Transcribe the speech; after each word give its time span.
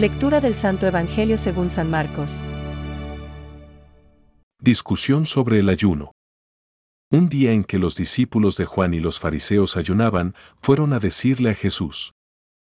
Lectura 0.00 0.40
del 0.40 0.54
Santo 0.54 0.86
Evangelio 0.86 1.36
según 1.36 1.68
San 1.68 1.90
Marcos. 1.90 2.42
Discusión 4.58 5.26
sobre 5.26 5.58
el 5.58 5.68
ayuno. 5.68 6.12
Un 7.12 7.28
día 7.28 7.52
en 7.52 7.64
que 7.64 7.78
los 7.78 7.96
discípulos 7.96 8.56
de 8.56 8.64
Juan 8.64 8.94
y 8.94 9.00
los 9.00 9.20
fariseos 9.20 9.76
ayunaban, 9.76 10.34
fueron 10.62 10.94
a 10.94 11.00
decirle 11.00 11.50
a 11.50 11.54
Jesús, 11.54 12.14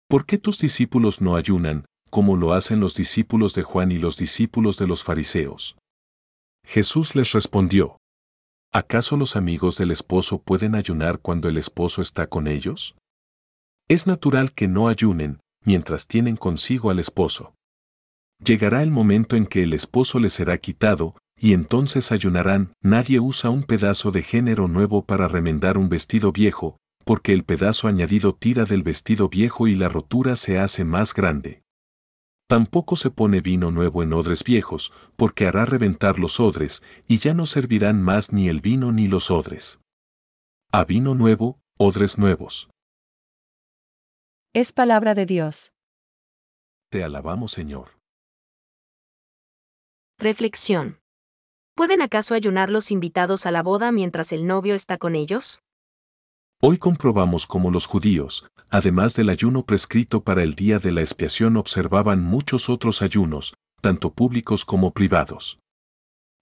¿Por 0.06 0.26
qué 0.26 0.36
tus 0.36 0.58
discípulos 0.58 1.22
no 1.22 1.34
ayunan, 1.34 1.86
como 2.10 2.36
lo 2.36 2.52
hacen 2.52 2.78
los 2.78 2.94
discípulos 2.94 3.54
de 3.54 3.62
Juan 3.62 3.90
y 3.90 3.96
los 3.96 4.18
discípulos 4.18 4.76
de 4.76 4.86
los 4.86 5.02
fariseos? 5.02 5.78
Jesús 6.62 7.14
les 7.14 7.32
respondió, 7.32 7.96
¿acaso 8.70 9.16
los 9.16 9.34
amigos 9.34 9.78
del 9.78 9.92
esposo 9.92 10.42
pueden 10.42 10.74
ayunar 10.74 11.20
cuando 11.20 11.48
el 11.48 11.56
esposo 11.56 12.02
está 12.02 12.26
con 12.26 12.48
ellos? 12.48 12.96
Es 13.88 14.06
natural 14.06 14.52
que 14.52 14.68
no 14.68 14.88
ayunen 14.88 15.40
mientras 15.64 16.06
tienen 16.06 16.36
consigo 16.36 16.90
al 16.90 16.98
esposo. 16.98 17.54
Llegará 18.44 18.82
el 18.82 18.90
momento 18.90 19.36
en 19.36 19.46
que 19.46 19.62
el 19.62 19.72
esposo 19.72 20.18
les 20.18 20.32
será 20.32 20.58
quitado, 20.58 21.16
y 21.38 21.52
entonces 21.52 22.12
ayunarán. 22.12 22.72
Nadie 22.82 23.20
usa 23.20 23.50
un 23.50 23.62
pedazo 23.62 24.10
de 24.10 24.22
género 24.22 24.68
nuevo 24.68 25.04
para 25.04 25.28
remendar 25.28 25.78
un 25.78 25.88
vestido 25.88 26.32
viejo, 26.32 26.78
porque 27.04 27.32
el 27.32 27.44
pedazo 27.44 27.88
añadido 27.88 28.34
tira 28.34 28.64
del 28.64 28.82
vestido 28.82 29.28
viejo 29.28 29.66
y 29.66 29.74
la 29.74 29.88
rotura 29.88 30.36
se 30.36 30.58
hace 30.58 30.84
más 30.84 31.14
grande. 31.14 31.62
Tampoco 32.46 32.96
se 32.96 33.10
pone 33.10 33.40
vino 33.40 33.70
nuevo 33.70 34.02
en 34.02 34.12
odres 34.12 34.44
viejos, 34.44 34.92
porque 35.16 35.46
hará 35.46 35.64
reventar 35.64 36.18
los 36.18 36.40
odres, 36.40 36.82
y 37.08 37.18
ya 37.18 37.32
no 37.32 37.46
servirán 37.46 38.02
más 38.02 38.32
ni 38.32 38.48
el 38.48 38.60
vino 38.60 38.92
ni 38.92 39.08
los 39.08 39.30
odres. 39.30 39.80
A 40.70 40.84
vino 40.84 41.14
nuevo, 41.14 41.58
odres 41.78 42.18
nuevos. 42.18 42.68
Es 44.56 44.72
palabra 44.72 45.16
de 45.16 45.26
Dios. 45.26 45.72
Te 46.88 47.02
alabamos, 47.02 47.50
Señor. 47.50 47.98
Reflexión. 50.16 51.00
¿Pueden 51.74 52.00
acaso 52.00 52.34
ayunar 52.34 52.70
los 52.70 52.92
invitados 52.92 53.46
a 53.46 53.50
la 53.50 53.64
boda 53.64 53.90
mientras 53.90 54.30
el 54.30 54.46
novio 54.46 54.76
está 54.76 54.96
con 54.96 55.16
ellos? 55.16 55.64
Hoy 56.62 56.78
comprobamos 56.78 57.48
cómo 57.48 57.72
los 57.72 57.86
judíos, 57.86 58.46
además 58.70 59.16
del 59.16 59.30
ayuno 59.30 59.66
prescrito 59.66 60.22
para 60.22 60.44
el 60.44 60.54
día 60.54 60.78
de 60.78 60.92
la 60.92 61.00
expiación, 61.00 61.56
observaban 61.56 62.22
muchos 62.22 62.68
otros 62.68 63.02
ayunos, 63.02 63.54
tanto 63.80 64.12
públicos 64.12 64.64
como 64.64 64.92
privados. 64.92 65.58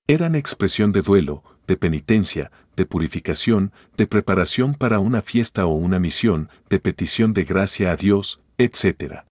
Eran 0.07 0.35
expresión 0.35 0.93
de 0.93 1.01
duelo, 1.01 1.45
de 1.67 1.79
penitencia, 1.79 2.53
de 2.77 2.87
purificación, 2.87 3.73
de 3.97 4.07
preparación 4.07 4.75
para 4.75 4.99
una 4.99 5.23
fiesta 5.23 5.67
o 5.67 5.75
una 5.75 5.99
misión, 5.99 6.49
de 6.71 6.81
petición 6.81 7.35
de 7.35 7.45
gracia 7.45 7.93
a 7.93 7.97
Dios, 7.97 8.41
etc. 8.59 9.25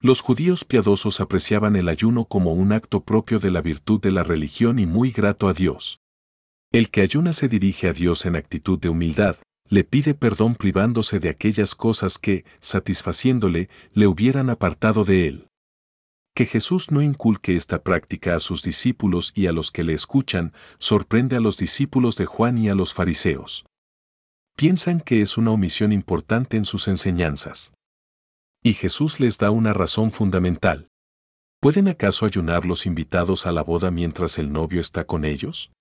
Los 0.00 0.20
judíos 0.20 0.64
piadosos 0.64 1.20
apreciaban 1.20 1.74
el 1.74 1.88
ayuno 1.88 2.24
como 2.24 2.52
un 2.52 2.72
acto 2.72 3.02
propio 3.02 3.40
de 3.40 3.50
la 3.50 3.62
virtud 3.62 4.00
de 4.00 4.12
la 4.12 4.22
religión 4.22 4.78
y 4.78 4.86
muy 4.86 5.10
grato 5.10 5.48
a 5.48 5.54
Dios. 5.54 6.00
El 6.70 6.90
que 6.90 7.00
ayuna 7.00 7.32
se 7.32 7.48
dirige 7.48 7.88
a 7.88 7.92
Dios 7.92 8.26
en 8.26 8.36
actitud 8.36 8.78
de 8.78 8.90
humildad, 8.90 9.36
le 9.68 9.84
pide 9.84 10.14
perdón 10.14 10.54
privándose 10.54 11.18
de 11.18 11.28
aquellas 11.28 11.74
cosas 11.74 12.18
que, 12.18 12.44
satisfaciéndole, 12.60 13.68
le 13.92 14.06
hubieran 14.06 14.50
apartado 14.50 15.04
de 15.04 15.26
él. 15.26 15.47
Que 16.38 16.46
Jesús 16.46 16.92
no 16.92 17.02
inculque 17.02 17.56
esta 17.56 17.82
práctica 17.82 18.36
a 18.36 18.38
sus 18.38 18.62
discípulos 18.62 19.32
y 19.34 19.48
a 19.48 19.52
los 19.52 19.72
que 19.72 19.82
le 19.82 19.92
escuchan, 19.92 20.52
sorprende 20.78 21.34
a 21.34 21.40
los 21.40 21.56
discípulos 21.56 22.14
de 22.14 22.26
Juan 22.26 22.58
y 22.58 22.68
a 22.68 22.76
los 22.76 22.94
fariseos. 22.94 23.66
Piensan 24.56 25.00
que 25.00 25.20
es 25.20 25.36
una 25.36 25.50
omisión 25.50 25.90
importante 25.90 26.56
en 26.56 26.64
sus 26.64 26.86
enseñanzas. 26.86 27.74
Y 28.62 28.74
Jesús 28.74 29.18
les 29.18 29.38
da 29.38 29.50
una 29.50 29.72
razón 29.72 30.12
fundamental. 30.12 30.86
¿Pueden 31.60 31.88
acaso 31.88 32.24
ayunar 32.24 32.64
los 32.66 32.86
invitados 32.86 33.44
a 33.44 33.50
la 33.50 33.64
boda 33.64 33.90
mientras 33.90 34.38
el 34.38 34.52
novio 34.52 34.80
está 34.80 35.08
con 35.08 35.24
ellos? 35.24 35.72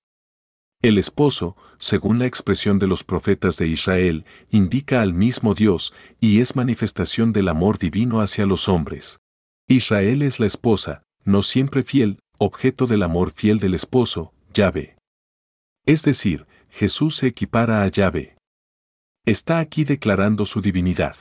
El 0.81 0.97
esposo, 0.97 1.56
según 1.78 2.17
la 2.17 2.25
expresión 2.25 2.79
de 2.79 2.88
los 2.88 3.03
profetas 3.03 3.57
de 3.57 3.67
Israel, 3.67 4.25
indica 4.50 5.03
al 5.03 5.13
mismo 5.13 5.53
Dios 5.53 5.94
y 6.19 6.41
es 6.41 6.56
manifestación 6.56 7.31
del 7.31 7.47
amor 7.50 7.78
divino 7.78 8.22
hacia 8.22 8.47
los 8.47 8.67
hombres. 8.67 9.19
Israel 9.69 10.22
es 10.22 10.39
la 10.39 10.45
esposa, 10.45 11.03
no 11.25 11.41
siempre 11.41 11.83
fiel, 11.83 12.19
objeto 12.38 12.88
del 12.88 13.03
amor 13.03 13.31
fiel 13.31 13.59
del 13.59 13.73
esposo, 13.73 14.33
Yahvé. 14.53 14.95
Es 15.85 16.03
decir, 16.03 16.47
Jesús 16.69 17.17
se 17.17 17.28
equipara 17.28 17.83
a 17.83 17.88
Yahvé. 17.88 18.38
Está 19.25 19.59
aquí 19.59 19.83
declarando 19.83 20.45
su 20.45 20.61
divinidad. 20.61 21.17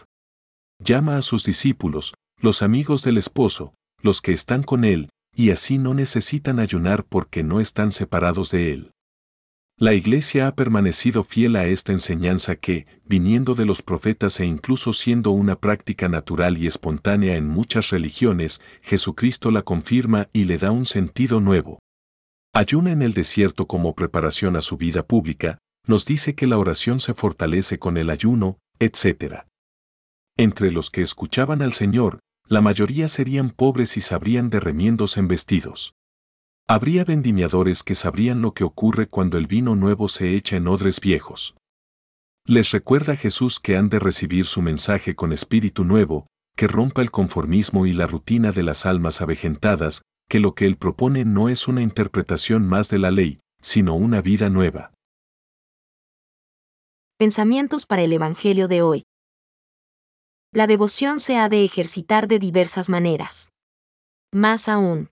Llama 0.79 1.17
a 1.17 1.23
sus 1.23 1.43
discípulos, 1.43 2.15
los 2.41 2.62
amigos 2.62 3.03
del 3.03 3.19
esposo, 3.19 3.75
los 4.01 4.21
que 4.21 4.31
están 4.31 4.63
con 4.63 4.84
él, 4.84 5.11
y 5.34 5.51
así 5.51 5.78
no 5.78 5.93
necesitan 5.93 6.61
ayunar 6.61 7.05
porque 7.05 7.43
no 7.43 7.59
están 7.59 7.91
separados 7.91 8.53
de 8.53 8.73
él. 8.73 8.93
La 9.79 9.93
Iglesia 9.93 10.47
ha 10.47 10.55
permanecido 10.55 11.23
fiel 11.23 11.55
a 11.55 11.67
esta 11.67 11.93
enseñanza 11.93 12.57
que, 12.57 12.87
viniendo 13.05 13.55
de 13.55 13.67
los 13.67 13.83
profetas 13.83 14.41
e 14.41 14.47
incluso 14.47 14.95
siendo 14.95 15.33
una 15.33 15.57
práctica 15.57 16.09
natural 16.09 16.57
y 16.57 16.67
espontánea 16.67 17.37
en 17.37 17.47
muchas 17.47 17.91
religiones, 17.91 18.63
Jesucristo 18.81 19.51
la 19.51 19.61
confirma 19.61 20.31
y 20.33 20.45
le 20.45 20.57
da 20.57 20.71
un 20.71 20.87
sentido 20.87 21.41
nuevo. 21.41 21.79
Ayuna 22.55 22.91
en 22.91 23.03
el 23.03 23.13
desierto 23.13 23.67
como 23.67 23.95
preparación 23.95 24.57
a 24.57 24.63
su 24.63 24.79
vida 24.79 25.07
pública, 25.07 25.59
nos 25.87 26.07
dice 26.07 26.35
que 26.35 26.47
la 26.47 26.57
oración 26.57 26.99
se 26.99 27.13
fortalece 27.13 27.79
con 27.79 27.99
el 27.99 28.09
ayuno, 28.09 28.57
etc. 28.79 29.43
Entre 30.39 30.73
los 30.73 30.89
que 30.89 31.03
escuchaban 31.03 31.61
al 31.61 31.75
Señor, 31.75 32.21
la 32.49 32.63
mayoría 32.63 33.09
serían 33.09 33.51
pobres 33.51 33.99
y 33.99 34.01
sabrían 34.01 34.49
de 34.49 34.59
remiendos 34.59 35.19
en 35.19 35.29
vestidos. 35.29 35.93
Habría 36.69 37.04
vendimiadores 37.04 37.84
que 37.84 37.94
sabrían 37.94 38.43
lo 38.43 38.53
que 38.53 38.65
ocurre 38.65 39.06
cuando 39.06 39.38
el 39.38 39.47
vino 39.47 39.77
nuevo 39.77 40.09
se 40.09 40.34
echa 40.34 40.56
en 40.56 40.66
odres 40.66 40.99
viejos. 40.99 41.54
Les 42.44 42.72
recuerda 42.72 43.15
Jesús 43.15 43.60
que 43.60 43.77
han 43.77 43.88
de 43.88 44.00
recibir 44.00 44.47
su 44.47 44.62
mensaje 44.62 45.15
con 45.15 45.32
espíritu 45.32 45.84
nuevo, 45.84 46.27
que 46.56 46.66
rompa 46.66 47.03
el 47.03 47.12
conformismo 47.12 47.87
y 47.87 47.93
la 47.93 48.09
rutina 48.09 48.50
de 48.50 48.65
las 48.65 48.84
almas 48.84 49.21
avejentadas, 49.21 50.03
que 50.28 50.41
lo 50.41 50.54
que 50.54 50.66
él 50.66 50.77
propone 50.77 51.25
no 51.25 51.49
es 51.49 51.69
una 51.69 51.82
interpretación 51.82 52.66
más 52.66 52.88
de 52.88 52.98
la 52.98 53.12
ley, 53.12 53.38
sino 53.62 53.94
una 53.94 54.21
vida 54.21 54.50
nueva. 54.50 54.93
Pensamientos 57.16 57.87
para 57.87 58.03
el 58.03 58.12
Evangelio 58.12 58.66
de 58.66 58.83
hoy. 58.83 59.04
La 60.53 60.66
devoción 60.66 61.21
se 61.21 61.37
ha 61.37 61.48
de 61.48 61.65
ejercitar 61.65 62.27
de 62.27 62.41
diversas 62.41 62.88
maneras. 62.88 63.50
Más 64.33 64.69
aún, 64.69 65.10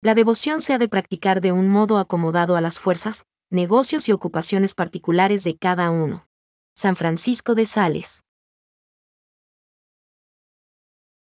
la 0.00 0.14
devoción 0.14 0.60
se 0.60 0.74
ha 0.74 0.78
de 0.78 0.88
practicar 0.88 1.40
de 1.40 1.50
un 1.50 1.68
modo 1.68 1.98
acomodado 1.98 2.56
a 2.56 2.60
las 2.60 2.78
fuerzas, 2.78 3.26
negocios 3.50 4.08
y 4.08 4.12
ocupaciones 4.12 4.74
particulares 4.74 5.42
de 5.42 5.56
cada 5.56 5.90
uno. 5.90 6.28
San 6.76 6.94
Francisco 6.94 7.56
de 7.56 7.66
Sales. 7.66 8.22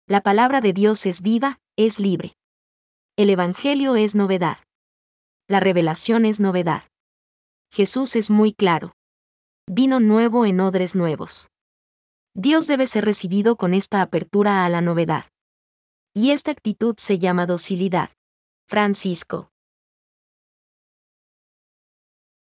La 0.06 0.22
palabra 0.22 0.62
de 0.62 0.74
Dios 0.74 1.06
es 1.08 1.22
viva, 1.22 1.60
es 1.76 2.00
libre. 2.00 2.38
El 3.18 3.32
Evangelio 3.32 3.96
es 3.96 4.14
novedad. 4.14 4.60
La 5.48 5.60
revelación 5.60 6.26
es 6.26 6.40
novedad. 6.40 6.84
Jesús 7.72 8.16
es 8.16 8.30
muy 8.30 8.54
claro. 8.54 8.94
Vino 9.66 10.00
nuevo 10.00 10.46
en 10.46 10.60
odres 10.60 10.96
nuevos. 10.96 11.50
Dios 12.36 12.68
debe 12.68 12.86
ser 12.86 13.06
recibido 13.06 13.56
con 13.58 13.74
esta 13.74 14.04
apertura 14.04 14.66
a 14.66 14.70
la 14.70 14.82
novedad. 14.82 15.26
Y 16.14 16.30
esta 16.30 16.52
actitud 16.52 16.96
se 17.00 17.18
llama 17.18 17.48
docilidad. 17.48 18.12
Francisco. 18.70 19.50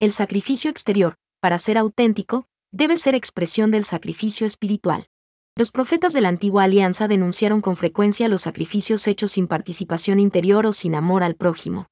El 0.00 0.12
sacrificio 0.12 0.70
exterior, 0.70 1.16
para 1.42 1.58
ser 1.58 1.76
auténtico, 1.76 2.48
debe 2.72 2.96
ser 2.96 3.14
expresión 3.14 3.70
del 3.70 3.84
sacrificio 3.84 4.46
espiritual. 4.46 5.10
Los 5.56 5.70
profetas 5.70 6.14
de 6.14 6.22
la 6.22 6.30
antigua 6.30 6.64
alianza 6.64 7.06
denunciaron 7.06 7.60
con 7.60 7.76
frecuencia 7.76 8.28
los 8.28 8.40
sacrificios 8.40 9.06
hechos 9.06 9.32
sin 9.32 9.46
participación 9.46 10.18
interior 10.18 10.64
o 10.64 10.72
sin 10.72 10.94
amor 10.94 11.22
al 11.22 11.34
prójimo. 11.34 11.86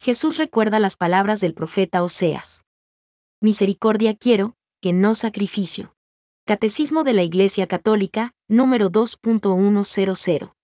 Jesús 0.00 0.38
recuerda 0.38 0.80
las 0.80 0.96
palabras 0.96 1.40
del 1.40 1.54
profeta 1.54 2.02
Oseas. 2.02 2.64
Misericordia 3.40 4.16
quiero, 4.16 4.56
que 4.82 4.92
no 4.92 5.14
sacrificio. 5.14 5.94
Catecismo 6.46 7.04
de 7.04 7.12
la 7.12 7.22
Iglesia 7.22 7.68
Católica, 7.68 8.32
número 8.48 8.90
2.100. 8.90 10.55